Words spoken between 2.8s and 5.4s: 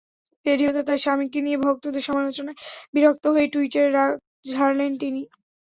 বিরক্ত হয়ে টুইটারে রাগ ঝাড়লেন তিনি।